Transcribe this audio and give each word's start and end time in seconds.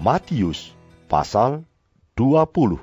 Matius 0.00 0.72
pasal 1.12 1.68
20 2.16 2.80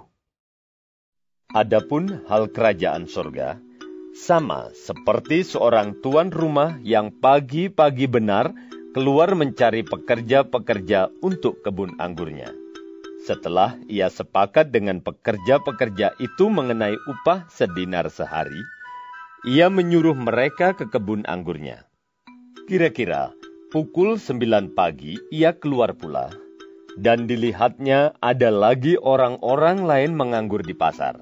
Adapun 1.50 2.22
hal 2.30 2.46
kerajaan 2.54 3.10
sorga, 3.10 3.58
sama 4.14 4.70
seperti 4.78 5.42
seorang 5.42 5.98
tuan 6.06 6.30
rumah 6.30 6.78
yang 6.86 7.10
pagi-pagi 7.10 8.06
benar 8.06 8.54
keluar 8.94 9.34
mencari 9.34 9.82
pekerja-pekerja 9.82 11.10
untuk 11.26 11.66
kebun 11.66 11.98
anggurnya. 11.98 12.54
Setelah 13.26 13.74
ia 13.90 14.14
sepakat 14.14 14.70
dengan 14.70 15.02
pekerja-pekerja 15.02 16.14
itu 16.22 16.46
mengenai 16.54 16.94
upah 16.94 17.50
sedinar 17.50 18.14
sehari, 18.14 18.62
ia 19.42 19.74
menyuruh 19.74 20.14
mereka 20.14 20.78
ke 20.78 20.86
kebun 20.86 21.26
anggurnya. 21.26 21.82
Kira-kira 22.70 23.34
pukul 23.74 24.22
sembilan 24.22 24.78
pagi 24.78 25.18
ia 25.34 25.58
keluar 25.58 25.98
pula, 25.98 26.46
dan 26.98 27.30
dilihatnya 27.30 28.18
ada 28.20 28.50
lagi 28.50 28.98
orang-orang 28.98 29.86
lain 29.86 30.12
menganggur 30.18 30.66
di 30.66 30.74
pasar. 30.74 31.22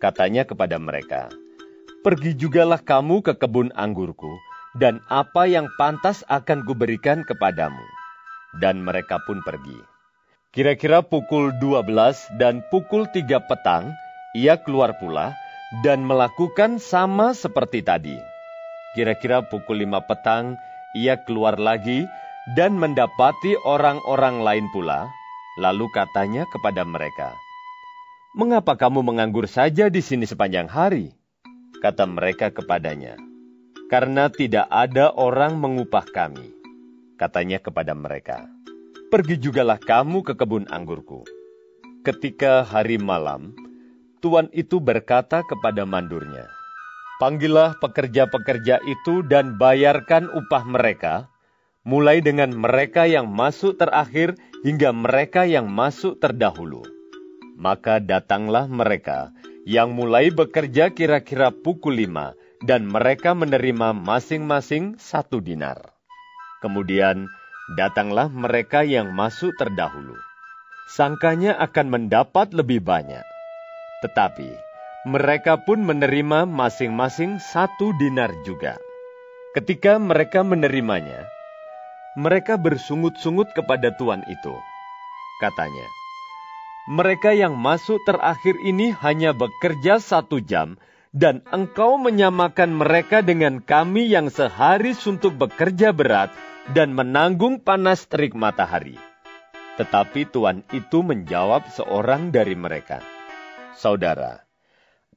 Katanya 0.00 0.48
kepada 0.48 0.80
mereka, 0.80 1.28
Pergi 2.04 2.36
jugalah 2.36 2.84
kamu 2.84 3.24
ke 3.24 3.32
kebun 3.32 3.72
anggurku, 3.72 4.28
dan 4.76 5.00
apa 5.08 5.48
yang 5.48 5.64
pantas 5.80 6.20
akan 6.28 6.60
kuberikan 6.68 7.24
kepadamu. 7.24 7.80
Dan 8.60 8.84
mereka 8.84 9.16
pun 9.24 9.40
pergi. 9.40 9.80
Kira-kira 10.52 11.00
pukul 11.00 11.56
12 11.64 12.36
dan 12.36 12.60
pukul 12.68 13.08
3 13.08 13.40
petang, 13.48 13.88
ia 14.36 14.60
keluar 14.60 14.92
pula 15.00 15.32
dan 15.80 16.04
melakukan 16.04 16.76
sama 16.76 17.32
seperti 17.32 17.80
tadi. 17.80 18.20
Kira-kira 18.92 19.40
pukul 19.40 19.88
5 19.88 20.04
petang, 20.04 20.60
ia 20.92 21.16
keluar 21.24 21.56
lagi 21.56 22.04
dan 22.52 22.76
mendapati 22.76 23.56
orang-orang 23.64 24.44
lain 24.44 24.68
pula, 24.68 25.08
lalu 25.56 25.88
katanya 25.96 26.44
kepada 26.52 26.84
mereka, 26.84 27.32
Mengapa 28.36 28.74
kamu 28.76 29.00
menganggur 29.00 29.48
saja 29.48 29.88
di 29.88 30.02
sini 30.04 30.28
sepanjang 30.28 30.68
hari? 30.68 31.14
Kata 31.80 32.04
mereka 32.04 32.52
kepadanya, 32.52 33.16
Karena 33.88 34.28
tidak 34.28 34.68
ada 34.68 35.14
orang 35.16 35.56
mengupah 35.56 36.04
kami. 36.12 36.52
Katanya 37.14 37.62
kepada 37.62 37.94
mereka, 37.94 38.44
pergi 39.08 39.38
jugalah 39.38 39.78
kamu 39.78 40.26
ke 40.26 40.34
kebun 40.34 40.66
anggurku. 40.68 41.22
Ketika 42.02 42.66
hari 42.66 42.98
malam, 42.98 43.54
tuan 44.18 44.50
itu 44.50 44.82
berkata 44.82 45.46
kepada 45.46 45.86
mandurnya, 45.86 46.50
Panggillah 47.22 47.78
pekerja-pekerja 47.78 48.82
itu 48.82 49.22
dan 49.30 49.54
bayarkan 49.56 50.26
upah 50.26 50.66
mereka, 50.66 51.30
mulai 51.84 52.24
dengan 52.24 52.50
mereka 52.56 53.04
yang 53.04 53.28
masuk 53.28 53.76
terakhir 53.76 54.34
hingga 54.64 54.90
mereka 54.96 55.44
yang 55.44 55.68
masuk 55.68 56.16
terdahulu. 56.16 56.80
Maka 57.60 58.00
datanglah 58.00 58.66
mereka 58.66 59.30
yang 59.68 59.92
mulai 59.96 60.28
bekerja 60.28 60.92
kira-kira 60.92 61.48
pukul 61.52 61.96
lima, 61.96 62.36
dan 62.64 62.88
mereka 62.88 63.36
menerima 63.36 63.92
masing-masing 63.92 64.96
satu 64.96 65.40
dinar. 65.44 65.92
Kemudian 66.64 67.28
datanglah 67.76 68.32
mereka 68.32 68.80
yang 68.84 69.12
masuk 69.12 69.52
terdahulu. 69.60 70.16
Sangkanya 70.88 71.56
akan 71.60 71.92
mendapat 71.92 72.52
lebih 72.56 72.80
banyak. 72.80 73.24
Tetapi 74.04 74.48
mereka 75.08 75.60
pun 75.60 75.84
menerima 75.84 76.48
masing-masing 76.48 77.40
satu 77.40 77.92
dinar 78.00 78.32
juga. 78.48 78.80
Ketika 79.52 80.00
mereka 80.00 80.40
menerimanya, 80.40 81.28
mereka 82.14 82.58
bersungut-sungut 82.58 83.50
kepada 83.54 83.94
tuan 83.94 84.22
itu. 84.26 84.54
Katanya, 85.42 85.86
mereka 86.84 87.32
yang 87.32 87.56
masuk 87.56 87.96
terakhir 88.04 88.60
ini 88.60 88.92
hanya 89.00 89.32
bekerja 89.32 90.02
satu 90.02 90.38
jam, 90.44 90.76
dan 91.14 91.46
engkau 91.54 91.94
menyamakan 91.96 92.74
mereka 92.74 93.22
dengan 93.22 93.62
kami 93.62 94.10
yang 94.10 94.28
sehari 94.28 94.98
suntuk 94.98 95.38
bekerja 95.38 95.94
berat 95.94 96.34
dan 96.74 96.90
menanggung 96.90 97.62
panas 97.62 98.04
terik 98.10 98.34
matahari. 98.34 98.98
Tetapi 99.78 100.26
Tuhan 100.28 100.66
itu 100.74 101.06
menjawab 101.06 101.70
seorang 101.70 102.34
dari 102.34 102.58
mereka, 102.58 102.98
Saudara, 103.74 104.42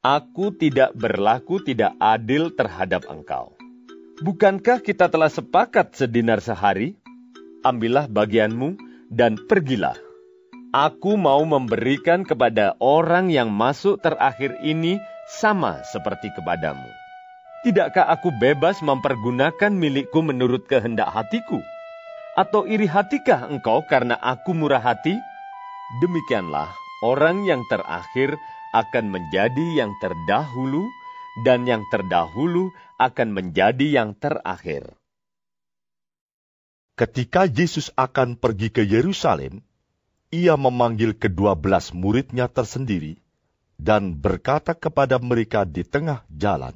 aku 0.01 0.53
tidak 0.53 0.93
berlaku 0.93 1.61
tidak 1.61 1.93
adil 1.97 2.53
terhadap 2.53 3.05
engkau. 3.09 3.56
Bukankah 4.17 4.81
kita 4.81 5.13
telah 5.13 5.29
sepakat 5.29 5.93
sedinar 5.93 6.41
sehari? 6.41 6.97
Ambillah 7.61 8.09
bagianmu 8.09 8.73
dan 9.13 9.37
pergilah. 9.45 9.93
Aku 10.73 11.21
mau 11.21 11.45
memberikan 11.45 12.25
kepada 12.25 12.73
orang 12.81 13.29
yang 13.29 13.53
masuk 13.53 14.01
terakhir 14.01 14.57
ini 14.65 14.97
sama 15.29 15.85
seperti 15.93 16.33
kepadamu. 16.33 16.89
Tidakkah 17.61 18.09
aku 18.09 18.33
bebas 18.41 18.81
mempergunakan 18.81 19.69
milikku 19.69 20.25
menurut 20.25 20.65
kehendak 20.65 21.13
hatiku? 21.13 21.61
Atau 22.33 22.65
iri 22.65 22.89
hatikah 22.89 23.53
engkau 23.53 23.85
karena 23.85 24.17
aku 24.17 24.57
murah 24.57 24.81
hati? 24.81 25.13
Demikianlah 26.01 26.73
orang 27.05 27.45
yang 27.45 27.61
terakhir 27.69 28.33
akan 28.73 29.13
menjadi 29.13 29.85
yang 29.85 29.93
terdahulu, 30.01 30.89
dan 31.45 31.67
yang 31.69 31.85
terdahulu 31.91 32.71
akan 32.97 33.29
menjadi 33.33 34.01
yang 34.01 34.17
terakhir. 34.17 34.97
Ketika 36.97 37.45
Yesus 37.45 37.93
akan 37.93 38.41
pergi 38.41 38.73
ke 38.73 38.81
Yerusalem, 38.81 39.61
ia 40.33 40.57
memanggil 40.57 41.13
kedua 41.13 41.53
belas 41.53 41.93
muridnya 41.93 42.49
tersendiri 42.49 43.21
dan 43.77 44.17
berkata 44.17 44.73
kepada 44.73 45.21
mereka 45.21 45.61
di 45.61 45.85
tengah 45.85 46.25
jalan, 46.33 46.73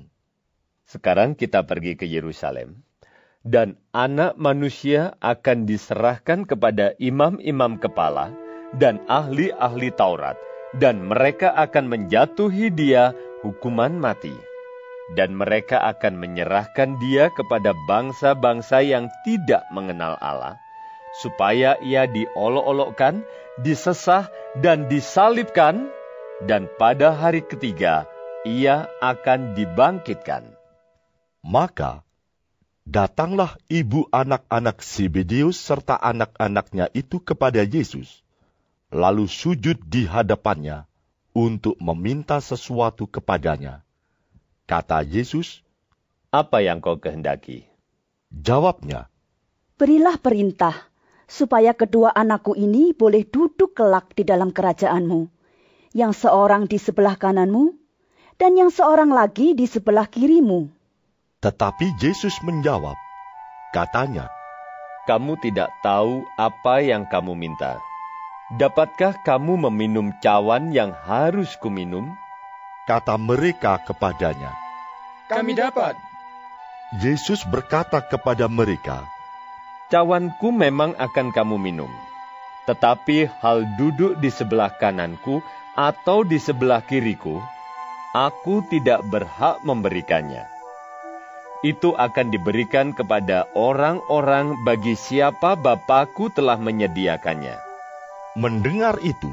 sekarang 0.85 1.33
kita 1.33 1.66
pergi 1.66 1.97
ke 1.97 2.05
Yerusalem, 2.05 2.85
dan 3.41 3.81
anak 3.89 4.38
manusia 4.38 5.17
akan 5.17 5.66
diserahkan 5.66 6.45
kepada 6.45 6.94
imam-imam 7.01 7.81
kepala 7.81 8.29
dan 8.77 9.01
ahli-ahli 9.09 9.89
Taurat, 9.97 10.38
dan 10.77 11.01
mereka 11.01 11.50
akan 11.57 11.89
menjatuhi 11.89 12.69
dia 12.69 13.17
hukuman 13.41 13.97
mati. 13.97 14.50
Dan 15.11 15.35
mereka 15.35 15.83
akan 15.91 16.16
menyerahkan 16.16 16.95
dia 17.03 17.27
kepada 17.35 17.75
bangsa-bangsa 17.83 18.80
yang 18.80 19.12
tidak 19.27 19.68
mengenal 19.75 20.15
Allah, 20.24 20.56
supaya 21.19 21.75
ia 21.83 22.07
diolok-olokkan, 22.07 23.27
disesah, 23.59 24.31
dan 24.63 24.88
disalibkan, 24.88 25.91
dan 26.47 26.71
pada 26.80 27.12
hari 27.12 27.44
ketiga 27.44 28.07
ia 28.47 28.88
akan 29.03 29.53
dibangkitkan. 29.53 30.47
Maka 31.44 32.07
datanglah 32.88 33.59
ibu 33.68 34.07
anak-anak 34.09 34.80
Zebedeus 34.81 35.59
serta 35.59 36.00
anak-anaknya 36.00 36.89
itu 36.95 37.19
kepada 37.19 37.62
Yesus, 37.62 38.24
lalu 38.89 39.27
sujud 39.27 39.75
di 39.86 40.07
hadapannya 40.07 40.88
untuk 41.36 41.75
meminta 41.83 42.39
sesuatu 42.39 43.06
kepadanya. 43.12 43.83
Kata 44.69 45.06
Yesus, 45.06 45.62
"Apa 46.30 46.62
yang 46.66 46.81
kau 46.81 46.98
kehendaki?" 46.98 47.66
Jawabnya, 48.31 49.12
"Berilah 49.75 50.16
perintah 50.22 50.90
supaya 51.28 51.75
kedua 51.75 52.12
anakku 52.12 52.56
ini 52.56 52.96
boleh 52.96 53.28
duduk 53.28 53.75
kelak 53.75 54.16
di 54.16 54.24
dalam 54.28 54.52
kerajaanmu, 54.52 55.28
yang 55.96 56.16
seorang 56.16 56.68
di 56.68 56.80
sebelah 56.80 57.19
kananmu 57.19 57.75
dan 58.40 58.56
yang 58.56 58.72
seorang 58.72 59.12
lagi 59.12 59.54
di 59.56 59.68
sebelah 59.68 60.08
kirimu." 60.08 60.72
Tetapi 61.42 61.98
Yesus 61.98 62.38
menjawab, 62.46 62.96
katanya, 63.74 64.30
Kamu 65.10 65.34
tidak 65.42 65.74
tahu 65.81 66.22
apa 66.38 66.86
yang 66.86 67.10
kamu 67.10 67.34
minta. 67.34 67.81
Dapatkah 68.54 69.18
kamu 69.25 69.66
meminum 69.66 70.13
cawan 70.22 70.69
yang 70.69 70.94
harus 70.94 71.58
kuminum? 71.58 72.13
Kata 72.89 73.13
mereka 73.16 73.78
kepadanya, 73.86 74.57
Kami 75.30 75.54
dapat. 75.54 75.94
Yesus 76.98 77.45
berkata 77.45 78.01
kepada 78.04 78.50
mereka, 78.50 79.06
Cawanku 79.94 80.50
memang 80.50 80.98
akan 80.98 81.30
kamu 81.30 81.62
minum, 81.62 81.92
tetapi 82.66 83.30
hal 83.39 83.63
duduk 83.78 84.18
di 84.18 84.33
sebelah 84.33 84.74
kananku 84.75 85.39
atau 85.78 86.25
di 86.25 86.42
sebelah 86.42 86.81
kiriku, 86.83 87.39
aku 88.12 88.66
tidak 88.68 89.06
berhak 89.07 89.62
memberikannya. 89.63 90.50
Itu 91.62 91.94
akan 91.94 92.34
diberikan 92.34 92.98
kepada 92.98 93.45
orang-orang 93.54 94.57
bagi 94.66 94.98
siapa 94.98 95.54
Bapakku 95.54 96.34
telah 96.34 96.57
menyediakannya. 96.57 97.62
Mendengar 98.34 98.98
itu, 99.06 99.30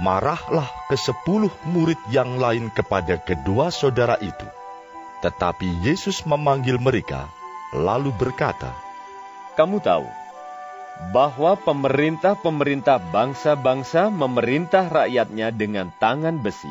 marahlah 0.00 0.66
ke 0.90 0.96
sepuluh 0.98 1.50
murid 1.70 1.98
yang 2.10 2.38
lain 2.40 2.70
kepada 2.74 3.20
kedua 3.22 3.70
saudara 3.70 4.18
itu. 4.18 4.46
Tetapi 5.22 5.86
Yesus 5.86 6.26
memanggil 6.26 6.76
mereka, 6.76 7.30
lalu 7.72 8.10
berkata, 8.14 8.74
Kamu 9.54 9.78
tahu 9.80 10.06
bahwa 11.10 11.58
pemerintah-pemerintah 11.58 13.02
bangsa-bangsa 13.10 14.14
memerintah 14.14 14.86
rakyatnya 14.86 15.50
dengan 15.50 15.90
tangan 15.98 16.38
besi, 16.38 16.70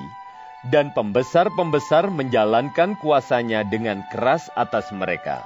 dan 0.72 0.96
pembesar-pembesar 0.96 2.08
menjalankan 2.08 2.96
kuasanya 3.04 3.68
dengan 3.68 4.00
keras 4.16 4.48
atas 4.56 4.96
mereka. 4.96 5.44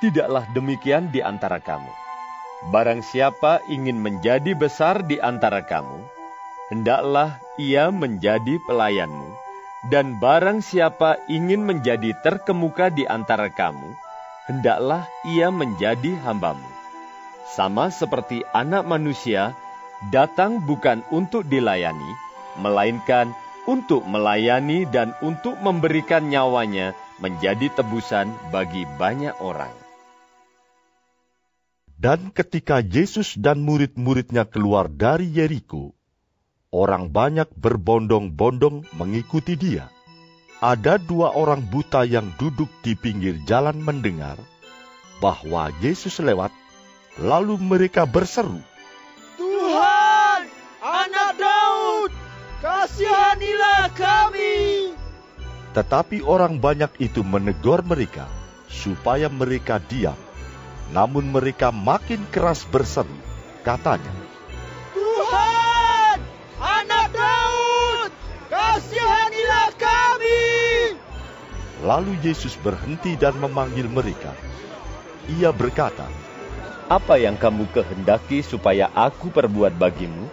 Tidaklah 0.00 0.48
demikian 0.56 1.12
di 1.12 1.20
antara 1.20 1.60
kamu. 1.60 1.90
Barang 2.72 3.04
siapa 3.04 3.60
ingin 3.68 4.00
menjadi 4.00 4.56
besar 4.56 5.04
di 5.04 5.20
antara 5.20 5.62
kamu, 5.62 6.17
hendaklah 6.68 7.40
ia 7.56 7.88
menjadi 7.88 8.60
pelayanmu, 8.68 9.28
dan 9.92 10.20
barang 10.20 10.60
siapa 10.60 11.16
ingin 11.28 11.64
menjadi 11.64 12.12
terkemuka 12.20 12.92
di 12.92 13.08
antara 13.08 13.48
kamu, 13.48 13.96
hendaklah 14.48 15.04
ia 15.28 15.48
menjadi 15.52 16.16
hambamu. 16.24 16.68
Sama 17.48 17.88
seperti 17.88 18.44
anak 18.52 18.84
manusia 18.84 19.56
datang 20.12 20.62
bukan 20.62 21.02
untuk 21.10 21.48
dilayani, 21.48 22.12
melainkan 22.60 23.32
untuk 23.68 24.04
melayani 24.08 24.88
dan 24.88 25.12
untuk 25.20 25.60
memberikan 25.60 26.32
nyawanya 26.32 26.96
menjadi 27.20 27.68
tebusan 27.74 28.30
bagi 28.48 28.88
banyak 28.96 29.34
orang. 29.42 29.74
Dan 31.98 32.30
ketika 32.30 32.78
Yesus 32.78 33.34
dan 33.34 33.58
murid-muridnya 33.66 34.46
keluar 34.46 34.86
dari 34.86 35.26
Yeriko, 35.34 35.97
orang 36.68 37.08
banyak 37.08 37.48
berbondong-bondong 37.56 38.84
mengikuti 38.92 39.56
dia. 39.56 39.88
Ada 40.58 40.98
dua 40.98 41.32
orang 41.38 41.62
buta 41.62 42.02
yang 42.02 42.34
duduk 42.36 42.68
di 42.82 42.98
pinggir 42.98 43.38
jalan 43.46 43.78
mendengar 43.78 44.36
bahwa 45.22 45.70
Yesus 45.78 46.18
lewat, 46.18 46.50
lalu 47.22 47.56
mereka 47.62 48.04
berseru, 48.04 48.58
Tuhan, 49.38 50.40
anak 50.82 51.32
Daud, 51.38 52.10
kasihanilah 52.58 53.86
kami. 53.94 54.92
Tetapi 55.78 56.26
orang 56.26 56.58
banyak 56.58 56.90
itu 56.98 57.22
menegur 57.22 57.86
mereka 57.86 58.26
supaya 58.66 59.30
mereka 59.30 59.78
diam. 59.78 60.18
Namun 60.90 61.30
mereka 61.30 61.70
makin 61.70 62.26
keras 62.34 62.66
berseru, 62.66 63.14
katanya, 63.62 64.27
kasihanilah 68.88 69.70
kami. 69.76 70.44
Lalu 71.84 72.12
Yesus 72.24 72.56
berhenti 72.58 73.14
dan 73.20 73.36
memanggil 73.36 73.86
mereka. 73.86 74.32
Ia 75.38 75.52
berkata, 75.52 76.08
Apa 76.88 77.20
yang 77.20 77.36
kamu 77.36 77.68
kehendaki 77.68 78.40
supaya 78.40 78.88
aku 78.96 79.28
perbuat 79.28 79.76
bagimu? 79.76 80.24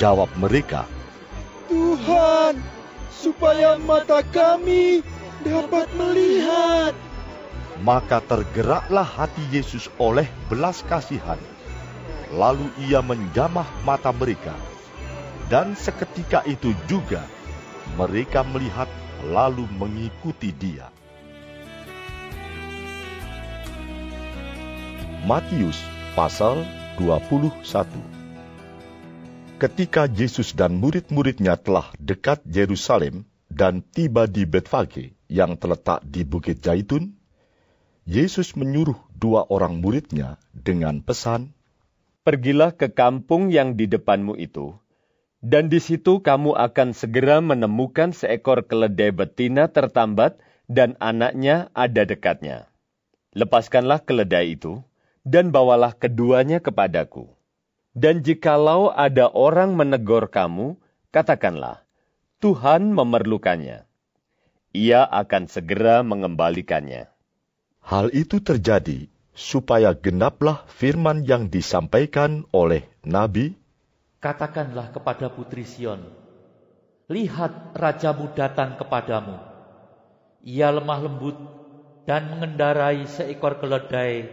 Jawab 0.00 0.32
mereka, 0.40 0.88
Tuhan, 1.68 2.60
supaya 3.12 3.76
mata 3.76 4.24
kami 4.24 5.04
dapat 5.44 5.88
melihat. 5.96 6.96
Maka 7.84 8.24
tergeraklah 8.24 9.04
hati 9.04 9.44
Yesus 9.52 9.92
oleh 10.00 10.24
belas 10.48 10.80
kasihan. 10.84 11.36
Lalu 12.32 12.72
ia 12.88 13.04
menjamah 13.04 13.68
mata 13.84 14.12
mereka. 14.16 14.56
Dan 15.46 15.76
seketika 15.76 16.42
itu 16.48 16.72
juga 16.90 17.22
mereka 17.96 18.44
melihat 18.44 18.88
lalu 19.32 19.64
mengikuti 19.80 20.52
dia. 20.52 20.92
Matius 25.24 25.80
pasal 26.12 26.62
21 27.00 27.56
Ketika 29.56 30.04
Yesus 30.04 30.52
dan 30.52 30.76
murid-muridnya 30.76 31.56
telah 31.56 31.88
dekat 31.96 32.44
Yerusalem 32.44 33.24
dan 33.48 33.80
tiba 33.80 34.28
di 34.28 34.44
Betfage 34.44 35.16
yang 35.32 35.56
terletak 35.56 36.04
di 36.04 36.28
Bukit 36.28 36.60
Zaitun, 36.60 37.16
Yesus 38.04 38.54
menyuruh 38.54 39.00
dua 39.16 39.48
orang 39.48 39.80
muridnya 39.80 40.36
dengan 40.52 41.00
pesan, 41.00 41.56
Pergilah 42.26 42.74
ke 42.74 42.90
kampung 42.90 43.54
yang 43.54 43.78
di 43.78 43.86
depanmu 43.86 44.34
itu, 44.34 44.74
dan 45.44 45.68
di 45.68 45.78
situ 45.82 46.24
kamu 46.24 46.56
akan 46.56 46.96
segera 46.96 47.44
menemukan 47.44 48.12
seekor 48.16 48.64
keledai 48.64 49.12
betina 49.12 49.68
tertambat 49.68 50.40
dan 50.66 50.98
anaknya 50.98 51.70
ada 51.76 52.02
dekatnya. 52.02 52.66
Lepaskanlah 53.36 54.00
keledai 54.02 54.56
itu, 54.56 54.80
dan 55.26 55.52
bawalah 55.52 55.92
keduanya 55.92 56.62
kepadaku. 56.62 57.28
Dan 57.96 58.20
jikalau 58.20 58.92
ada 58.92 59.28
orang 59.32 59.76
menegur 59.76 60.28
kamu, 60.28 60.76
katakanlah, 61.12 61.84
Tuhan 62.40 62.92
memerlukannya. 62.92 63.88
Ia 64.76 65.02
akan 65.08 65.48
segera 65.48 66.04
mengembalikannya. 66.04 67.08
Hal 67.80 68.12
itu 68.12 68.44
terjadi 68.44 69.08
supaya 69.32 69.96
genaplah 69.96 70.64
firman 70.68 71.24
yang 71.24 71.48
disampaikan 71.48 72.44
oleh 72.52 72.84
Nabi, 73.04 73.56
Katakanlah 74.18 74.90
kepada 74.90 75.28
putri 75.28 75.62
Sion, 75.68 76.02
Lihat 77.06 77.78
rajamu 77.78 78.34
datang 78.34 78.74
kepadamu. 78.74 79.38
Ia 80.42 80.74
lemah 80.74 81.00
lembut 81.06 81.38
dan 82.02 82.26
mengendarai 82.34 83.06
seekor 83.06 83.62
keledai, 83.62 84.26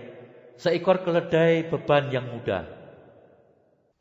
seekor 0.58 1.06
keledai 1.06 1.70
beban 1.70 2.10
yang 2.10 2.26
mudah. 2.34 2.66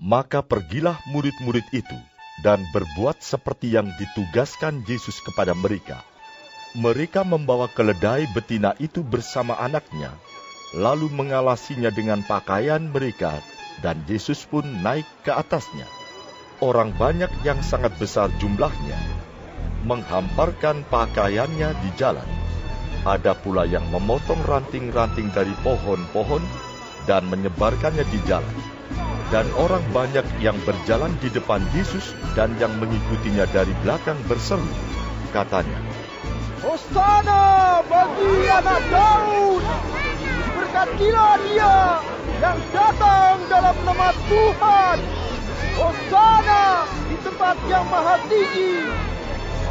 maka 0.02 0.42
pergilah 0.42 0.98
murid-murid 1.06 1.62
itu 1.70 1.94
dan 2.42 2.58
berbuat 2.74 3.22
seperti 3.22 3.78
yang 3.78 3.86
ditugaskan 4.02 4.82
Yesus 4.90 5.22
kepada 5.22 5.54
mereka. 5.54 6.02
Mereka 6.74 7.22
membawa 7.22 7.70
keledai 7.70 8.26
betina 8.34 8.74
itu 8.82 9.06
bersama 9.06 9.54
anaknya, 9.62 10.10
lalu 10.74 11.06
mengalasinya 11.06 11.94
dengan 11.94 12.26
pakaian 12.26 12.82
mereka, 12.82 13.38
dan 13.82 14.00
Yesus 14.06 14.46
pun 14.46 14.64
naik 14.80 15.04
ke 15.26 15.34
atasnya. 15.34 15.84
Orang 16.62 16.94
banyak 16.94 17.30
yang 17.42 17.58
sangat 17.60 17.90
besar 17.98 18.30
jumlahnya 18.38 19.22
menghamparkan 19.82 20.86
pakaiannya 20.86 21.74
di 21.82 21.90
jalan. 21.98 22.26
Ada 23.02 23.34
pula 23.34 23.66
yang 23.66 23.82
memotong 23.90 24.38
ranting-ranting 24.46 25.34
dari 25.34 25.50
pohon-pohon 25.66 26.42
dan 27.10 27.26
menyebarkannya 27.26 28.06
di 28.06 28.22
jalan. 28.30 28.56
Dan 29.34 29.48
orang 29.58 29.82
banyak 29.90 30.22
yang 30.38 30.54
berjalan 30.62 31.10
di 31.18 31.32
depan 31.32 31.64
Yesus 31.74 32.14
dan 32.38 32.54
yang 32.62 32.70
mengikutinya 32.78 33.48
dari 33.50 33.72
belakang 33.82 34.20
berseru, 34.28 34.68
katanya, 35.32 35.80
Hosana 36.62 37.80
bagi 37.90 38.32
anak 38.46 38.82
Daud. 38.92 39.64
Diberkatilah 40.22 41.34
dia 41.48 41.74
yang 42.42 42.58
datang 42.74 43.38
dalam 43.46 43.76
nama 43.86 44.10
Tuhan. 44.26 44.98
Hosana 45.78 46.84
di 47.06 47.16
tempat 47.22 47.56
yang 47.70 47.86
maha 47.86 48.18
tinggi. 48.26 48.82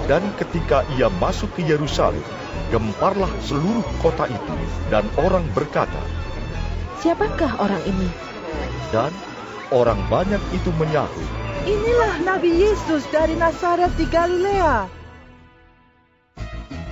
Dan 0.08 0.24
ketika 0.40 0.88
ia 0.96 1.12
masuk 1.20 1.52
ke 1.54 1.68
Yerusalem, 1.68 2.24
gemparlah 2.72 3.30
seluruh 3.44 3.84
kota 4.00 4.26
itu, 4.32 4.56
dan 4.88 5.04
orang 5.20 5.44
berkata, 5.52 6.00
Siapakah 7.04 7.60
orang 7.60 7.84
ini? 7.84 8.08
dan 8.92 9.12
orang 9.72 10.00
banyak 10.12 10.42
itu 10.52 10.68
menyahut, 10.76 11.28
Inilah 11.64 12.20
Nabi 12.26 12.52
Yesus 12.52 13.08
dari 13.14 13.38
Nazaret 13.40 13.94
di 13.96 14.04
Galilea. 14.10 15.01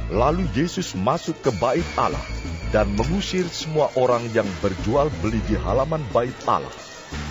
Lalu 0.10 0.50
Yesus 0.58 0.98
masuk 0.98 1.38
ke 1.46 1.54
bait 1.62 1.86
Allah 1.94 2.26
dan 2.74 2.90
mengusir 2.98 3.46
semua 3.54 3.94
orang 3.94 4.26
yang 4.34 4.50
berjual 4.58 5.14
beli 5.22 5.38
di 5.46 5.54
halaman 5.54 6.02
bait 6.10 6.34
Allah. 6.50 6.74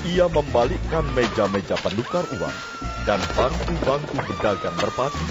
Ia 0.06 0.30
membalikkan 0.30 1.02
meja-meja 1.14 1.74
penukar 1.82 2.22
uang 2.38 2.58
dan 3.02 3.18
bangku-bangku 3.34 4.18
pedagang 4.30 4.74
merpati 4.78 5.26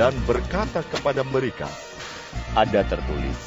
dan 0.00 0.16
berkata 0.24 0.80
kepada 0.88 1.20
mereka, 1.20 1.68
Ada 2.56 2.80
tertulis, 2.88 3.40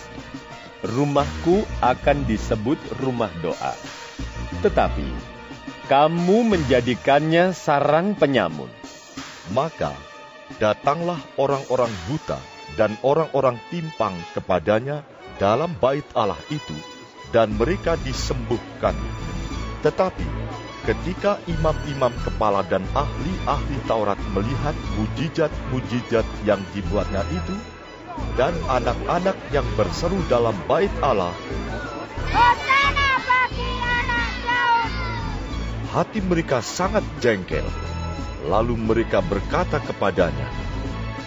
rumahku 0.86 1.65
akan 1.82 2.29
disebut 2.29 2.77
rumah 3.01 3.34
doa. 3.41 3.74
Tetapi 4.62 5.10
kamu 5.89 6.53
menjadikannya 6.53 7.50
sarang 7.58 8.13
penyamun. 8.13 8.70
Maka 9.58 9.98
datanglah 10.62 11.18
orang-orang 11.41 11.89
buta 12.06 12.38
dan 12.79 12.95
orang-orang 13.03 13.59
timpang 13.67 14.15
kepadanya 14.31 15.03
dalam 15.36 15.75
bait 15.83 16.07
Allah 16.15 16.39
itu, 16.48 16.79
dan 17.36 17.51
mereka 17.59 18.00
disembuhkan. 18.07 18.95
Tetapi 19.83 20.24
ketika 20.88 21.43
imam-imam 21.51 22.15
kepala 22.24 22.63
dan 22.71 22.88
ahli-ahli 22.95 23.77
Taurat 23.83 24.15
melihat 24.31 24.71
mujizat-mujizat 24.95 26.24
yang 26.48 26.63
dibuatnya 26.71 27.27
itu, 27.36 27.55
dan 28.39 28.55
anak-anak 28.71 29.36
yang 29.51 29.67
berseru 29.75 30.24
dalam 30.31 30.55
bait 30.71 30.91
Allah, 31.03 31.36
hati 35.91 36.24
mereka 36.24 36.63
sangat 36.63 37.03
jengkel. 37.19 37.67
Lalu 38.48 38.79
mereka 38.79 39.19
berkata 39.19 39.83
kepadanya, 39.83 40.48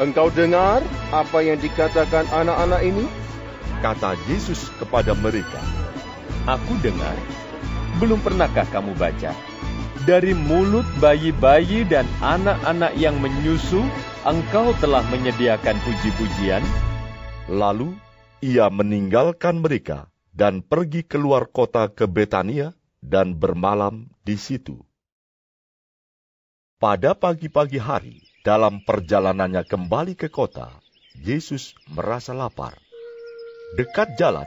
Engkau 0.00 0.32
dengar 0.32 0.80
apa 1.12 1.38
yang 1.44 1.60
dikatakan 1.60 2.24
anak-anak 2.32 2.80
ini? 2.86 3.04
kata 3.82 4.14
Yesus 4.30 4.70
kepada 4.78 5.12
mereka, 5.18 5.58
Aku 6.46 6.78
dengar, 6.78 7.18
belum 7.98 8.22
pernahkah 8.22 8.62
kamu 8.70 8.94
baca? 8.94 9.34
Dari 10.06 10.34
mulut 10.34 10.86
bayi-bayi 11.02 11.86
dan 11.86 12.06
anak-anak 12.22 12.94
yang 12.98 13.18
menyusu, 13.18 13.82
engkau 14.26 14.74
telah 14.78 15.02
menyediakan 15.10 15.78
puji-pujian. 15.82 16.62
Lalu 17.50 17.94
ia 18.42 18.70
meninggalkan 18.70 19.62
mereka 19.62 20.10
dan 20.34 20.62
pergi 20.62 21.06
keluar 21.06 21.46
kota 21.46 21.90
ke 21.90 22.10
Betania 22.10 22.74
dan 22.98 23.38
bermalam 23.38 24.10
di 24.26 24.34
situ. 24.34 24.82
Pada 26.82 27.14
pagi-pagi 27.14 27.78
hari, 27.78 28.18
dalam 28.42 28.82
perjalanannya 28.82 29.62
kembali 29.62 30.18
ke 30.18 30.26
kota, 30.26 30.66
Yesus 31.22 31.78
merasa 31.86 32.34
lapar. 32.34 32.74
Dekat 33.78 34.18
jalan, 34.18 34.46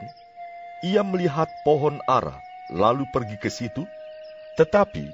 ia 0.84 1.00
melihat 1.00 1.48
pohon 1.64 1.96
ara, 2.04 2.36
lalu 2.68 3.08
pergi 3.10 3.36
ke 3.40 3.48
situ, 3.48 3.88
tetapi 4.60 5.08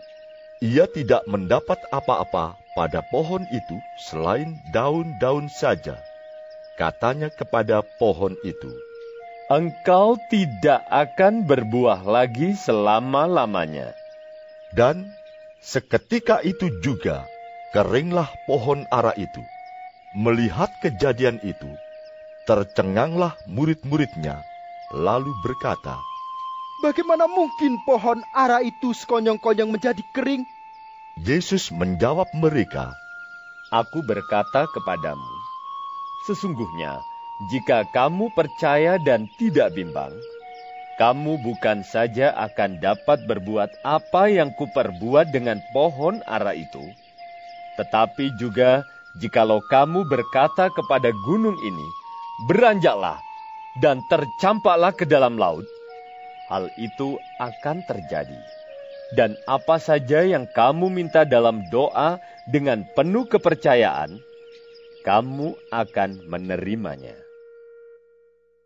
ia 0.59 0.91
tidak 0.91 1.23
mendapat 1.31 1.79
apa-apa 1.95 2.59
pada 2.75 3.01
pohon 3.15 3.47
itu 3.55 3.77
selain 4.03 4.59
daun-daun 4.75 5.47
saja. 5.47 5.97
Katanya 6.75 7.31
kepada 7.31 7.87
pohon 8.03 8.35
itu, 8.43 8.71
Engkau 9.47 10.19
tidak 10.27 10.83
akan 10.91 11.47
berbuah 11.47 12.03
lagi 12.03 12.59
selama-lamanya. 12.59 13.95
Dan 14.73 15.13
seketika 15.61 16.41
itu 16.41 16.73
juga 16.81 17.29
keringlah 17.73 18.29
pohon 18.45 18.85
ara 18.93 19.17
itu. 19.17 19.41
Melihat 20.13 20.69
kejadian 20.85 21.41
itu, 21.41 21.73
tercenganglah 22.45 23.33
murid-muridnya, 23.49 24.45
lalu 24.93 25.33
berkata, 25.41 25.97
Bagaimana 26.85 27.25
mungkin 27.25 27.81
pohon 27.89 28.21
ara 28.37 28.61
itu 28.61 28.93
sekonyong-konyong 28.93 29.73
menjadi 29.73 30.05
kering? 30.13 30.45
Yesus 31.25 31.73
menjawab 31.73 32.29
mereka, 32.37 32.93
Aku 33.73 34.05
berkata 34.05 34.69
kepadamu, 34.69 35.33
sesungguhnya 36.29 37.01
jika 37.49 37.89
kamu 37.89 38.29
percaya 38.37 39.01
dan 39.01 39.25
tidak 39.41 39.73
bimbang, 39.73 40.13
kamu 41.01 41.41
bukan 41.41 41.81
saja 41.89 42.37
akan 42.37 42.85
dapat 42.85 43.25
berbuat 43.25 43.81
apa 43.81 44.29
yang 44.29 44.53
kuperbuat 44.53 45.33
dengan 45.33 45.57
pohon 45.73 46.21
ara 46.29 46.53
itu, 46.53 46.85
tetapi 47.79 48.37
juga 48.37 48.85
jikalau 49.21 49.61
kamu 49.69 50.09
berkata 50.09 50.73
kepada 50.73 51.13
gunung 51.25 51.57
ini, 51.61 51.87
beranjaklah 52.49 53.21
dan 53.81 54.01
tercampaklah 54.09 54.93
ke 54.93 55.09
dalam 55.09 55.37
laut, 55.37 55.65
hal 56.49 56.69
itu 56.77 57.17
akan 57.41 57.85
terjadi. 57.89 58.41
Dan 59.13 59.37
apa 59.45 59.77
saja 59.77 60.25
yang 60.25 60.49
kamu 60.49 60.89
minta 60.89 61.29
dalam 61.29 61.61
doa 61.69 62.17
dengan 62.49 62.89
penuh 62.97 63.29
kepercayaan, 63.29 64.17
kamu 65.05 65.53
akan 65.69 66.11
menerimanya. 66.33 67.13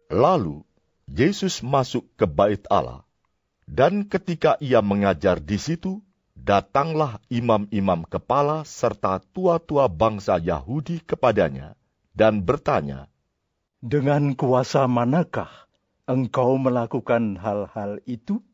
Lalu 0.06 0.62
Yesus 1.10 1.66
masuk 1.66 2.06
ke 2.14 2.30
bait 2.30 2.62
Allah, 2.70 3.02
dan 3.66 4.06
ketika 4.06 4.54
ia 4.62 4.78
mengajar 4.78 5.42
di 5.42 5.58
situ, 5.58 6.05
datanglah 6.46 7.18
imam-imam 7.26 8.06
kepala 8.06 8.62
serta 8.62 9.18
tua-tua 9.34 9.90
bangsa 9.90 10.38
Yahudi 10.38 11.02
kepadanya 11.02 11.74
dan 12.14 12.46
bertanya, 12.46 13.10
Dengan 13.82 14.38
kuasa 14.38 14.86
manakah 14.86 15.50
engkau 16.06 16.54
melakukan 16.56 17.34
hal-hal 17.42 17.98
itu? 18.06 18.46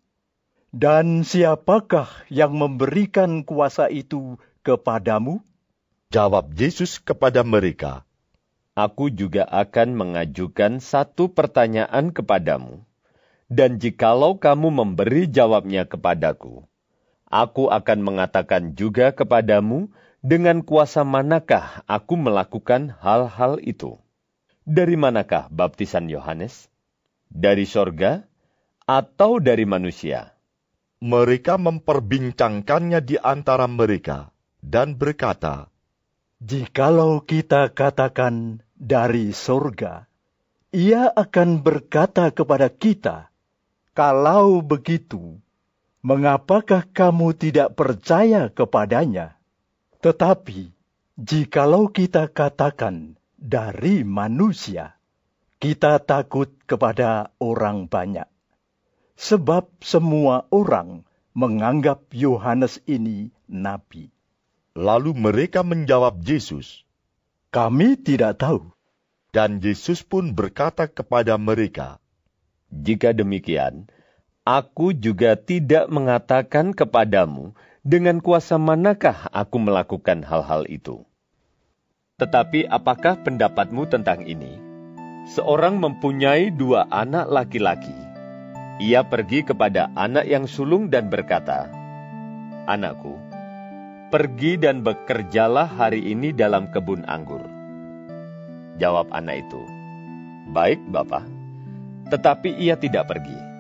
Dan 0.73 1.21
siapakah 1.21 2.09
yang 2.33 2.57
memberikan 2.57 3.45
kuasa 3.45 3.93
itu 3.93 4.41
kepadamu? 4.65 5.45
Jawab 6.09 6.57
Yesus 6.57 6.97
kepada 6.97 7.45
mereka, 7.45 8.09
Aku 8.73 9.13
juga 9.13 9.45
akan 9.53 9.93
mengajukan 9.93 10.81
satu 10.81 11.29
pertanyaan 11.29 12.09
kepadamu, 12.09 12.89
dan 13.53 13.77
jikalau 13.77 14.41
kamu 14.41 14.73
memberi 14.73 15.29
jawabnya 15.29 15.85
kepadaku, 15.85 16.65
aku 17.33 17.73
akan 17.73 18.05
mengatakan 18.05 18.77
juga 18.77 19.17
kepadamu 19.17 19.89
dengan 20.21 20.61
kuasa 20.61 21.03
manakah 21.03 21.81
aku 21.89 22.21
melakukan 22.21 22.93
hal-hal 23.01 23.57
itu. 23.65 23.97
Dari 24.63 24.95
manakah 24.95 25.51
baptisan 25.51 26.07
Yohanes? 26.07 26.71
Dari 27.33 27.65
sorga 27.67 28.23
atau 28.85 29.41
dari 29.41 29.65
manusia? 29.67 30.37
Mereka 31.03 31.59
memperbincangkannya 31.59 33.03
di 33.03 33.19
antara 33.19 33.67
mereka 33.67 34.31
dan 34.63 34.95
berkata, 34.95 35.67
Jikalau 36.39 37.27
kita 37.27 37.75
katakan 37.75 38.63
dari 38.79 39.35
sorga, 39.35 40.07
ia 40.71 41.11
akan 41.11 41.67
berkata 41.67 42.31
kepada 42.31 42.71
kita, 42.71 43.35
Kalau 43.99 44.63
begitu, 44.63 45.43
mengapakah 46.03 46.83
kamu 46.91 47.33
tidak 47.39 47.79
percaya 47.79 48.51
kepadanya? 48.51 49.39
Tetapi, 50.03 50.75
jikalau 51.15 51.87
kita 51.87 52.27
katakan 52.27 53.15
dari 53.39 54.03
manusia, 54.03 54.99
kita 55.63 56.03
takut 56.03 56.51
kepada 56.67 57.31
orang 57.39 57.87
banyak. 57.87 58.27
Sebab 59.15 59.71
semua 59.79 60.51
orang 60.51 61.07
menganggap 61.39 62.11
Yohanes 62.11 62.83
ini 62.91 63.31
nabi. 63.47 64.11
Lalu 64.75 65.15
mereka 65.15 65.63
menjawab 65.63 66.19
Yesus, 66.27 66.83
Kami 67.55 67.95
tidak 68.01 68.43
tahu. 68.43 68.75
dan 69.33 69.65
Yesus 69.65 70.05
pun 70.05 70.37
berkata 70.37 70.89
kepada 70.91 71.41
mereka, 71.41 71.97
Jika 72.69 73.17
demikian, 73.17 73.89
aku 74.43 74.91
juga 74.91 75.39
tidak 75.39 75.87
mengatakan 75.87 76.75
kepadamu 76.75 77.55
dengan 77.87 78.19
kuasa 78.19 78.59
manakah 78.59 79.31
aku 79.31 79.59
melakukan 79.63 80.27
hal-hal 80.27 80.67
itu. 80.67 81.07
Tetapi 82.19 82.71
apakah 82.71 83.19
pendapatmu 83.23 83.87
tentang 83.91 84.27
ini? 84.27 84.59
Seorang 85.35 85.79
mempunyai 85.79 86.51
dua 86.51 86.87
anak 86.91 87.31
laki-laki. 87.31 87.95
Ia 88.83 89.07
pergi 89.07 89.47
kepada 89.47 89.91
anak 89.95 90.27
yang 90.27 90.51
sulung 90.51 90.91
dan 90.91 91.07
berkata, 91.07 91.71
Anakku, 92.67 93.15
pergi 94.11 94.59
dan 94.59 94.83
bekerjalah 94.83 95.71
hari 95.71 96.03
ini 96.03 96.35
dalam 96.35 96.67
kebun 96.75 97.07
anggur. 97.07 97.47
Jawab 98.83 99.07
anak 99.15 99.47
itu, 99.47 99.63
Baik, 100.51 100.83
Bapak. 100.91 101.23
Tetapi 102.11 102.59
ia 102.59 102.75
tidak 102.75 103.07
pergi. 103.07 103.52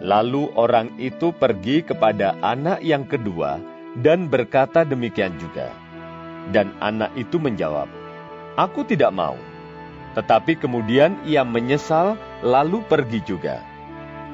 Lalu 0.00 0.48
orang 0.56 0.96
itu 0.96 1.28
pergi 1.28 1.84
kepada 1.84 2.32
anak 2.40 2.80
yang 2.80 3.04
kedua 3.04 3.60
dan 4.00 4.32
berkata 4.32 4.80
demikian 4.80 5.36
juga. 5.36 5.68
Dan 6.50 6.72
anak 6.80 7.12
itu 7.20 7.36
menjawab, 7.36 7.84
Aku 8.56 8.82
tidak 8.88 9.12
mau. 9.12 9.36
Tetapi 10.16 10.56
kemudian 10.58 11.20
ia 11.28 11.44
menyesal 11.44 12.16
lalu 12.40 12.80
pergi 12.88 13.20
juga. 13.22 13.60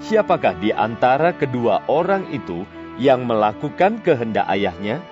Siapakah 0.07 0.57
di 0.63 0.71
antara 0.71 1.35
kedua 1.35 1.83
orang 1.91 2.31
itu 2.31 2.63
yang 2.97 3.27
melakukan 3.27 4.01
kehendak 4.07 4.47
ayahnya? 4.47 5.03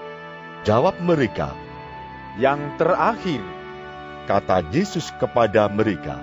Jawab 0.63 0.97
mereka, 1.03 1.53
Yang 2.39 2.61
terakhir, 2.81 3.43
kata 4.31 4.65
Yesus 4.73 5.11
kepada 5.19 5.67
mereka, 5.67 6.17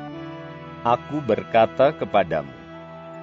Aku 0.81 1.21
berkata 1.21 1.93
kepadamu, 1.93 2.60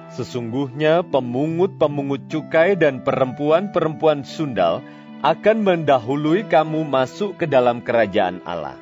Sesungguhnya 0.09 1.05
pemungut-pemungut 1.05 2.25
cukai 2.33 2.73
dan 2.73 3.05
perempuan-perempuan 3.05 4.25
sundal 4.25 4.81
akan 5.21 5.61
mendahului 5.61 6.49
kamu 6.49 6.87
masuk 6.87 7.37
ke 7.37 7.45
dalam 7.45 7.83
kerajaan 7.85 8.41
Allah. 8.41 8.79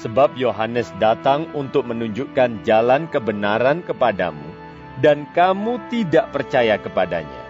Sebab 0.00 0.36
Yohanes 0.36 0.92
datang 0.96 1.48
untuk 1.52 1.88
menunjukkan 1.88 2.64
jalan 2.64 3.08
kebenaran 3.08 3.84
kepadamu, 3.84 4.44
dan 5.04 5.28
kamu 5.36 5.76
tidak 5.92 6.32
percaya 6.32 6.80
kepadanya. 6.80 7.44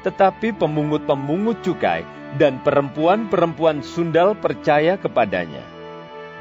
Tetapi 0.00 0.56
pemungut-pemungut 0.56 1.60
cukai 1.60 2.08
dan 2.40 2.60
perempuan-perempuan 2.64 3.84
sundal 3.84 4.32
percaya 4.32 4.96
kepadanya. 4.96 5.64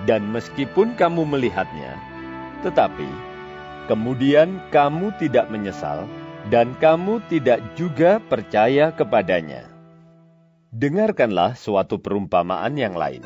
Dan 0.08 0.32
meskipun 0.32 0.96
kamu 0.96 1.27
melihatnya, 1.27 2.00
tetapi 2.63 3.29
Kemudian 3.89 4.62
kamu 4.69 5.17
tidak 5.17 5.50
menyesal, 5.50 6.05
dan 6.53 6.77
kamu 6.77 7.25
tidak 7.25 7.58
juga 7.74 8.22
percaya 8.22 8.93
kepadanya. 8.93 9.65
Dengarkanlah 10.69 11.58
suatu 11.58 11.98
perumpamaan 11.98 12.77
yang 12.77 12.93
lain. 12.93 13.25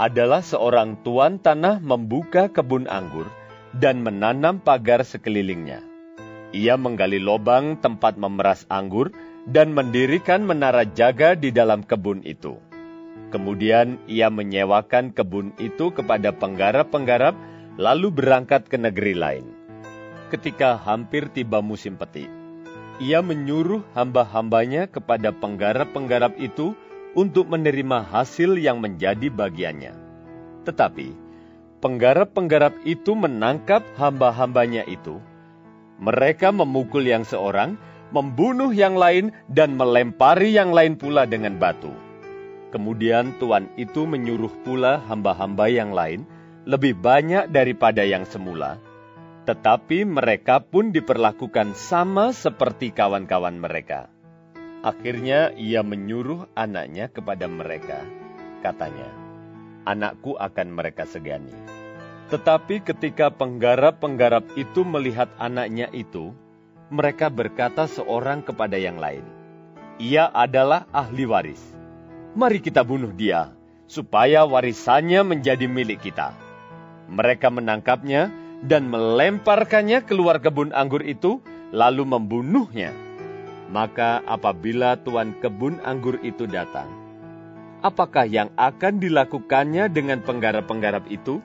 Adalah 0.00 0.40
seorang 0.40 0.96
tuan 1.04 1.36
tanah 1.36 1.76
membuka 1.84 2.48
kebun 2.48 2.88
anggur 2.88 3.28
dan 3.76 4.00
menanam 4.00 4.64
pagar 4.64 5.04
sekelilingnya. 5.04 5.84
Ia 6.56 6.80
menggali 6.80 7.20
lobang 7.20 7.76
tempat 7.84 8.16
memeras 8.16 8.64
anggur 8.72 9.12
dan 9.44 9.76
mendirikan 9.76 10.40
menara 10.40 10.88
jaga 10.88 11.36
di 11.36 11.52
dalam 11.52 11.84
kebun 11.84 12.24
itu. 12.24 12.56
Kemudian 13.28 14.00
ia 14.08 14.32
menyewakan 14.32 15.12
kebun 15.12 15.52
itu 15.60 15.92
kepada 15.92 16.32
penggarap-penggarap, 16.32 17.36
lalu 17.76 18.08
berangkat 18.08 18.72
ke 18.72 18.80
negeri 18.80 19.12
lain 19.12 19.61
ketika 20.32 20.80
hampir 20.80 21.28
tiba 21.28 21.60
musim 21.60 22.00
petik. 22.00 22.32
Ia 23.04 23.20
menyuruh 23.20 23.84
hamba-hambanya 23.92 24.88
kepada 24.88 25.28
penggarap-penggarap 25.36 26.40
itu 26.40 26.72
untuk 27.12 27.52
menerima 27.52 28.08
hasil 28.08 28.56
yang 28.56 28.80
menjadi 28.80 29.28
bagiannya. 29.28 29.92
Tetapi, 30.64 31.12
penggarap-penggarap 31.84 32.72
itu 32.88 33.12
menangkap 33.12 33.84
hamba-hambanya 34.00 34.88
itu. 34.88 35.20
Mereka 36.00 36.48
memukul 36.54 37.04
yang 37.04 37.28
seorang, 37.28 37.76
membunuh 38.14 38.72
yang 38.72 38.96
lain, 38.96 39.36
dan 39.52 39.76
melempari 39.76 40.56
yang 40.56 40.72
lain 40.72 40.96
pula 40.96 41.28
dengan 41.28 41.60
batu. 41.60 41.92
Kemudian 42.72 43.36
tuan 43.36 43.68
itu 43.76 44.08
menyuruh 44.08 44.52
pula 44.64 45.04
hamba-hamba 45.04 45.68
yang 45.68 45.92
lain, 45.92 46.24
lebih 46.64 46.96
banyak 46.96 47.52
daripada 47.52 48.00
yang 48.06 48.24
semula, 48.24 48.80
tetapi 49.42 50.06
mereka 50.06 50.62
pun 50.62 50.94
diperlakukan 50.94 51.74
sama 51.74 52.30
seperti 52.30 52.94
kawan-kawan 52.94 53.58
mereka. 53.58 54.06
Akhirnya 54.86 55.50
ia 55.54 55.82
menyuruh 55.82 56.46
anaknya 56.54 57.10
kepada 57.10 57.46
mereka. 57.50 58.02
Katanya, 58.62 59.10
anakku 59.82 60.38
akan 60.38 60.68
mereka 60.74 61.06
segani. 61.06 61.54
Tetapi 62.30 62.86
ketika 62.86 63.34
penggarap-penggarap 63.34 64.54
itu 64.54 64.86
melihat 64.86 65.30
anaknya 65.38 65.90
itu, 65.90 66.34
mereka 66.90 67.26
berkata 67.26 67.90
seorang 67.90 68.46
kepada 68.46 68.78
yang 68.78 68.98
lain, 68.98 69.26
Ia 69.98 70.30
adalah 70.30 70.86
ahli 70.94 71.26
waris. 71.26 71.62
Mari 72.32 72.64
kita 72.64 72.82
bunuh 72.82 73.12
dia, 73.12 73.52
supaya 73.90 74.46
warisannya 74.48 75.20
menjadi 75.26 75.68
milik 75.68 76.00
kita. 76.00 76.32
Mereka 77.12 77.52
menangkapnya 77.52 78.32
dan 78.62 78.86
melemparkannya 78.86 80.06
keluar 80.06 80.38
kebun 80.38 80.70
anggur 80.70 81.02
itu, 81.02 81.42
lalu 81.74 82.06
membunuhnya. 82.06 82.94
Maka 83.72 84.22
apabila 84.22 84.94
tuan 85.00 85.34
kebun 85.42 85.82
anggur 85.82 86.22
itu 86.22 86.46
datang, 86.46 86.86
apakah 87.82 88.28
yang 88.28 88.54
akan 88.54 89.02
dilakukannya 89.02 89.90
dengan 89.90 90.22
penggarap-penggarap 90.22 91.10
itu? 91.10 91.42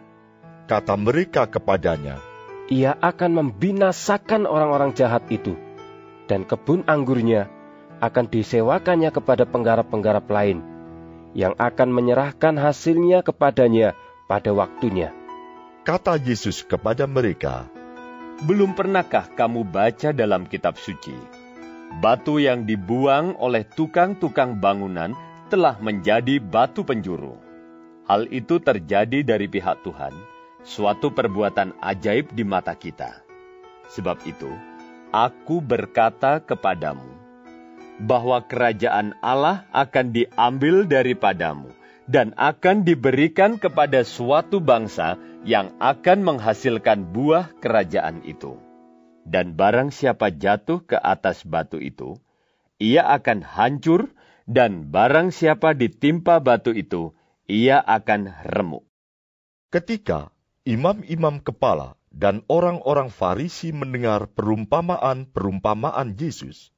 Kata 0.68 0.94
mereka 1.00 1.48
kepadanya, 1.50 2.22
Ia 2.68 2.94
akan 3.00 3.32
membinasakan 3.42 4.44
orang-orang 4.44 4.92
jahat 4.94 5.24
itu, 5.32 5.56
dan 6.28 6.44
kebun 6.44 6.84
anggurnya 6.86 7.48
akan 8.04 8.30
disewakannya 8.30 9.10
kepada 9.10 9.48
penggarap-penggarap 9.48 10.28
lain, 10.28 10.60
yang 11.34 11.56
akan 11.58 11.90
menyerahkan 11.90 12.60
hasilnya 12.60 13.24
kepadanya 13.24 13.98
pada 14.28 14.52
waktunya. 14.52 15.17
Kata 15.88 16.20
Yesus 16.20 16.68
kepada 16.68 17.08
mereka, 17.08 17.64
Belum 18.44 18.76
pernahkah 18.76 19.24
kamu 19.40 19.64
baca 19.64 20.12
dalam 20.12 20.44
kitab 20.44 20.76
suci? 20.76 21.16
Batu 22.04 22.44
yang 22.44 22.68
dibuang 22.68 23.40
oleh 23.40 23.64
tukang-tukang 23.64 24.60
bangunan 24.60 25.16
telah 25.48 25.80
menjadi 25.80 26.44
batu 26.44 26.84
penjuru. 26.84 27.40
Hal 28.04 28.28
itu 28.36 28.60
terjadi 28.60 29.24
dari 29.24 29.48
pihak 29.48 29.88
Tuhan, 29.88 30.12
suatu 30.60 31.08
perbuatan 31.08 31.80
ajaib 31.80 32.36
di 32.36 32.44
mata 32.44 32.76
kita. 32.76 33.24
Sebab 33.88 34.28
itu, 34.28 34.52
aku 35.16 35.64
berkata 35.64 36.44
kepadamu, 36.44 37.16
bahwa 38.04 38.44
kerajaan 38.44 39.16
Allah 39.24 39.64
akan 39.72 40.12
diambil 40.12 40.84
daripadamu 40.84 41.77
dan 42.08 42.32
akan 42.40 42.88
diberikan 42.88 43.60
kepada 43.60 44.08
suatu 44.08 44.64
bangsa 44.64 45.20
yang 45.44 45.76
akan 45.84 46.24
menghasilkan 46.24 47.12
buah 47.12 47.52
kerajaan 47.60 48.24
itu. 48.24 48.56
Dan 49.28 49.60
barang 49.60 49.92
siapa 49.92 50.32
jatuh 50.32 50.88
ke 50.88 50.96
atas 50.96 51.44
batu 51.44 51.84
itu, 51.84 52.16
ia 52.80 53.04
akan 53.12 53.44
hancur, 53.44 54.08
dan 54.48 54.88
barang 54.88 55.36
siapa 55.36 55.76
ditimpa 55.76 56.40
batu 56.40 56.72
itu, 56.72 57.12
ia 57.52 57.84
akan 57.84 58.32
remuk. 58.48 58.88
Ketika 59.68 60.32
imam-imam 60.64 61.44
kepala 61.44 62.00
dan 62.08 62.48
orang-orang 62.48 63.12
Farisi 63.12 63.76
mendengar 63.76 64.32
perumpamaan-perumpamaan 64.32 66.16
Yesus, 66.16 66.72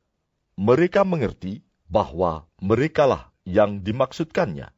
mereka 0.58 1.06
mengerti 1.06 1.62
bahwa 1.86 2.50
merekalah 2.58 3.30
yang 3.46 3.86
dimaksudkannya, 3.86 4.74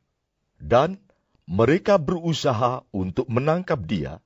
dan 0.62 1.02
mereka 1.50 1.97
berusaha 1.97 2.86
untuk 2.93 3.28
menangkap 3.28 3.82
dia, 3.84 4.21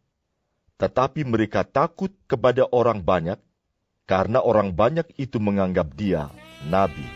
tetapi 0.78 1.24
mereka 1.24 1.64
takut 1.64 2.12
kepada 2.28 2.68
orang 2.70 3.02
banyak, 3.02 3.40
karena 4.06 4.44
orang 4.44 4.76
banyak 4.76 5.08
itu 5.18 5.42
menganggap 5.42 5.96
dia 5.98 6.30
nabi. 6.68 7.08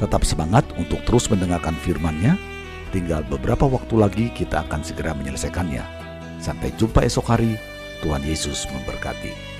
Tetap 0.00 0.26
semangat 0.26 0.66
untuk 0.74 0.98
terus 1.06 1.30
mendengarkan 1.30 1.78
firman-Nya. 1.78 2.34
Tinggal 2.90 3.22
beberapa 3.30 3.70
waktu 3.70 3.94
lagi 3.94 4.26
kita 4.34 4.66
akan 4.66 4.82
segera 4.82 5.14
menyelesaikannya. 5.14 5.84
Sampai 6.42 6.74
jumpa 6.74 7.06
esok 7.06 7.30
hari. 7.30 7.54
Tuhan 8.02 8.26
Yesus 8.26 8.66
memberkati. 8.66 9.51